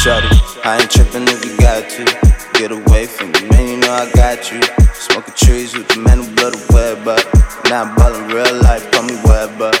[0.00, 0.28] Shorty,
[0.64, 2.04] I ain't tripping if you got to.
[2.56, 4.62] Get away from me, man, you know I got you.
[4.94, 7.20] Smoking trees with the man who blow the web up.
[7.68, 9.72] Now I'm ballin' real life, call me Webber.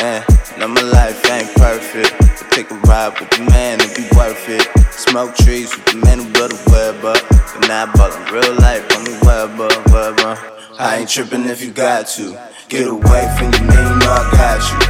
[0.00, 0.24] Eh,
[0.56, 2.08] now my life ain't perfect.
[2.16, 4.64] But take a ride with the man, it be worth it.
[4.94, 7.20] Smoke trees with the man who blow the web up.
[7.28, 10.38] But now I'm ballin' real life, call me Webber, web up.
[10.80, 12.32] I ain't tripping if you got to.
[12.70, 14.85] Get away from me, man, you know I got you.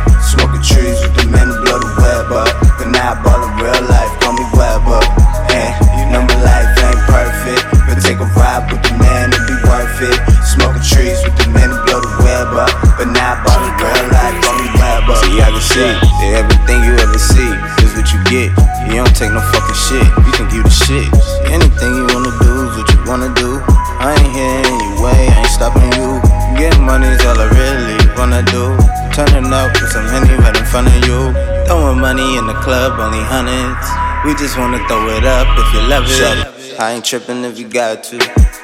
[19.26, 20.06] Take no fucking shit.
[20.22, 21.08] You think you the shit.
[21.50, 23.58] Anything you wanna do is what you wanna do.
[23.98, 26.22] I ain't here in your way, I ain't stopping you.
[26.54, 28.76] Getting money's all I really wanna do.
[29.10, 31.34] Turning up with some honey right in front of you.
[31.66, 33.86] Throwing money in the club, only hundreds.
[34.24, 36.78] We just wanna throw it up if you love it.
[36.78, 38.18] I ain't tripping if you got to.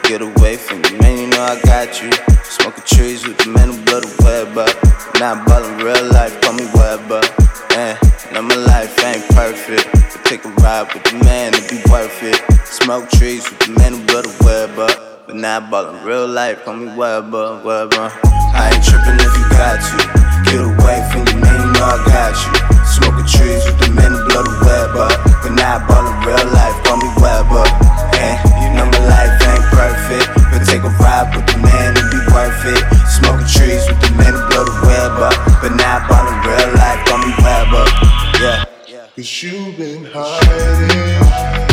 [0.05, 2.11] Get away from me, man, you know I got you.
[2.45, 4.75] Smoking trees with the man who blow the web up.
[5.19, 6.35] Now I'm ballin' real life,
[10.83, 12.39] ride with the man, it be worth it.
[12.67, 15.27] Smoke trees with the man who blow the web up.
[15.27, 18.13] But now I'm ballin' real life, call me Webber, web up.
[18.25, 19.97] I ain't tripping if you got to.
[20.51, 22.53] Get away from the man, you know I got you.
[22.85, 25.15] Smoking trees with the man who blow the web up.
[25.43, 27.67] But now I'm ballin' real life, call me Webber.
[28.19, 28.35] Eh,
[28.67, 30.27] you know my life ain't perfect.
[30.51, 32.83] But take a ride with the man, it be worth it.
[33.07, 35.37] Smoking trees with the man who blow the web up.
[35.63, 36.22] But now I'm ballin'
[39.15, 41.72] Cause you've been hiding.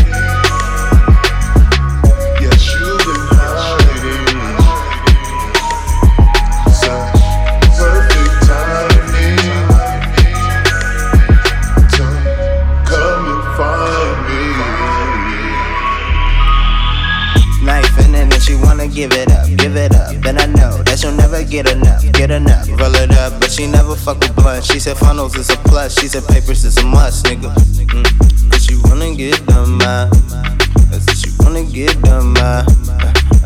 [18.32, 20.16] And she wanna give it up, give it up.
[20.22, 22.68] Then I know that she'll never get enough, get enough.
[22.70, 24.64] Roll it up, but she never fuck with blunt.
[24.64, 27.54] She said funnels is a plus, she said papers is a must, nigga.
[27.54, 28.52] Mm.
[28.52, 30.10] Cause she wanna get done by.
[30.92, 32.66] Said she wanna get done by.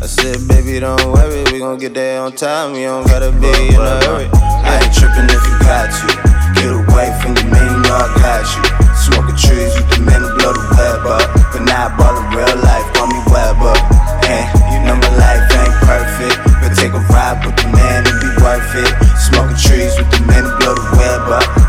[0.04, 2.74] I said, baby, don't worry, we gon' get there on time.
[2.74, 4.28] You don't gotta be in a hurry.
[4.34, 6.06] I ain't tripping if you got to.
[6.60, 8.93] Get away from you, you know I got you.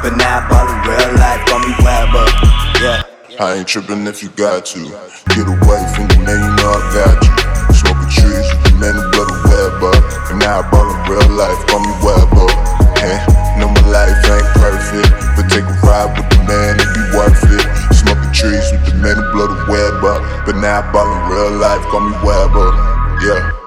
[0.05, 2.29] But now I ballin' real life, call me Webber.
[2.77, 3.09] Yeah.
[3.41, 4.85] I ain't tripping if you got to.
[5.33, 7.33] Get away from you, man, you know I got you.
[7.73, 10.29] Smoking trees with the man who blow the web up.
[10.29, 12.53] And now I ball in real life, call me Webber.
[13.01, 13.17] Hey,
[13.57, 15.09] know my life ain't perfect.
[15.41, 17.65] But take a ride with the man, it be worth it.
[17.97, 20.21] Smoking trees with the man who blow the web up.
[20.45, 22.69] But now I ball in real life, call me Webber.
[23.25, 23.64] Yeah.